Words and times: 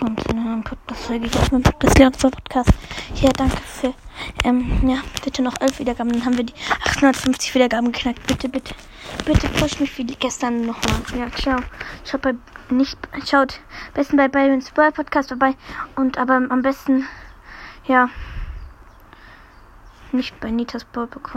willkommen 0.00 0.18
zu 0.18 0.30
einer 0.30 0.62
Podcast-Folge 0.62 1.26
ich 1.26 1.36
auf 1.36 1.50
meinem 1.50 1.64
Podcast 1.64 1.98
Leon 1.98 2.12
Podcast. 2.12 2.70
Ja, 3.16 3.30
danke 3.32 3.56
für, 3.56 3.94
ähm, 4.44 4.88
ja, 4.88 4.98
bitte 5.24 5.42
noch 5.42 5.60
11 5.60 5.80
Wiedergaben, 5.80 6.12
dann 6.12 6.24
haben 6.24 6.36
wir 6.36 6.44
die 6.44 6.54
850 6.84 7.52
Wiedergaben 7.56 7.90
geknackt. 7.90 8.24
Bitte, 8.28 8.48
bitte, 8.48 8.76
bitte 9.24 9.48
push 9.48 9.80
mich 9.80 9.98
wie 9.98 10.04
gestern 10.04 10.66
nochmal. 10.66 11.00
Ja, 11.18 11.28
ciao. 11.32 11.58
Schaut 12.04 12.22
bei, 12.22 12.34
nicht, 12.70 12.96
schaut, 13.28 13.58
besten 13.94 14.16
bei 14.16 14.28
Byron's 14.28 14.70
World 14.76 14.94
Podcast 14.94 15.30
vorbei 15.30 15.56
und 15.96 16.16
aber 16.16 16.42
am 16.48 16.62
besten, 16.62 17.04
ja, 17.88 18.08
nicht 20.12 20.38
bei 20.38 20.52
Nitas 20.52 20.84
Boy 20.84 21.06
bekommen. 21.08 21.34